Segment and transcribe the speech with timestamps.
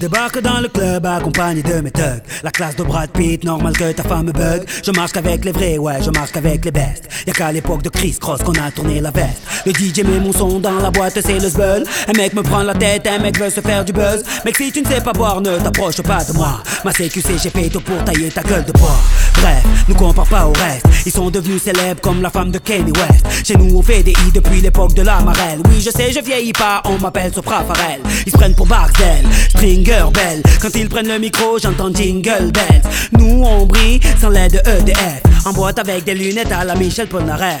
[0.00, 2.22] Débarque dans le club accompagné de mes thugs.
[2.42, 4.64] La classe de Brad Pitt, normal que ta femme bug.
[4.82, 7.06] Je marche qu'avec les vrais, ouais, je marche qu'avec les bestes.
[7.26, 9.42] Y'a qu'à l'époque de Chris Cross qu'on a tourné la veste.
[9.66, 11.84] Le DJ met mon son dans la boîte, c'est le zbeul.
[12.08, 14.22] Un mec me prend la tête, un mec veut se faire du buzz.
[14.44, 16.62] Mec, si tu ne sais pas boire, ne t'approche pas de moi.
[16.84, 18.98] Ma CQC, j'ai fait tout pour tailler ta gueule de bois.
[19.34, 20.86] Bref, nous compare pas au reste.
[21.04, 23.46] Ils sont devenus célèbres comme la femme de Kanye West.
[23.46, 25.60] Chez nous, on fait des i depuis l'époque de la marelle.
[25.68, 28.00] Oui, je sais, je vieillis pas, on m'appelle Sopra Farel.
[28.26, 30.42] Ils se prennent pour Barcel, Stringer Bell.
[30.60, 32.82] Quand ils prennent le micro, j'entends Jingle Bells.
[33.12, 35.22] Nous, on brille sans l'aide de EDF.
[35.44, 37.60] En boîte avec des lunettes à la Michel Polnareff.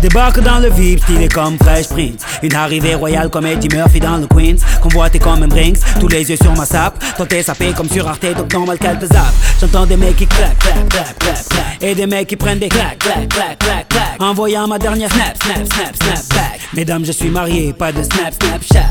[0.00, 2.22] Débarque dans le VIP, stylé comme Fresh Prince.
[2.42, 4.56] Une arrivée royale comme Eddie Murphy dans le Queens.
[4.80, 7.02] Convoité comme un Brinks, tous les yeux sur ma sape.
[7.28, 9.34] T'es sapé comme sur Arte, donc normal qu'elle te zappe.
[9.60, 11.82] J'entends des mecs qui claquent, claquent, claquent, claquent, claquent.
[11.82, 14.20] Et des mecs qui prennent des claques, claques, claques, claques, claques.
[14.20, 16.60] Envoyant ma dernière snap, snap, snap, snap back.
[16.74, 18.90] Mesdames, je suis marié, pas de snap, snapchat.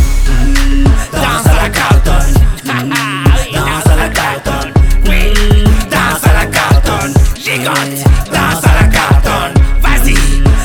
[7.99, 9.53] Danse à la cartonne.
[9.81, 10.15] Vas-y,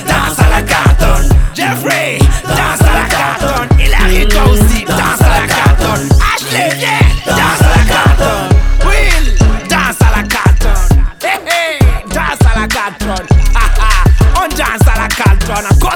[0.06, 1.28] danse à la cartonne.
[1.54, 3.80] Jeffrey, danse à la cartonne.
[3.80, 6.08] Hilary, toi aussi, danse à la cartonne.
[6.34, 6.86] Ashley,
[7.26, 8.58] danse à la cartonne.
[8.86, 9.34] Will,
[9.68, 11.04] danse à la cartonne.
[11.22, 11.78] Hey, hey,
[12.08, 13.26] danse à la cartonne.
[13.54, 15.66] Ha, ha, on danse à la cartonne.
[15.70, 15.86] À